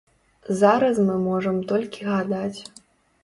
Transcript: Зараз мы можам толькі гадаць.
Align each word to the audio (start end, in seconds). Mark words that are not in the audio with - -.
Зараз 0.61 1.01
мы 1.09 1.17
можам 1.27 1.61
толькі 1.71 2.01
гадаць. 2.11 2.59